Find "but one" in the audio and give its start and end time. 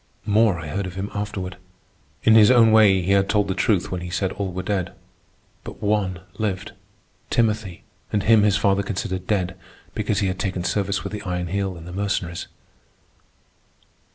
5.63-6.21